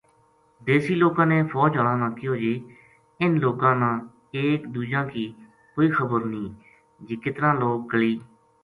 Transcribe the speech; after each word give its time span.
دیسی 0.67 0.93
لوکاں 1.03 1.25
نے 1.31 1.37
فوج 1.51 1.71
ہالاں 1.77 1.97
نا 2.01 2.07
کہیو 2.17 2.33
جے 2.41 2.53
انھ 3.21 3.35
لوکاں 3.43 3.73
نا 3.81 3.91
ایک 4.37 4.59
دوجاں 4.73 5.03
کی 5.11 5.25
کوئی 5.73 5.87
خبر 5.97 6.19
نیہہ 6.31 6.55
جے 7.07 7.15
کتنا 7.23 7.49
لوک 7.61 7.79
گلی 7.91 8.13